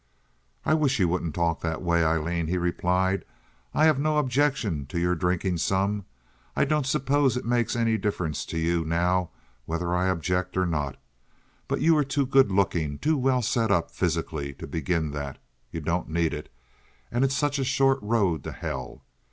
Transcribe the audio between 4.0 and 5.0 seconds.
objection to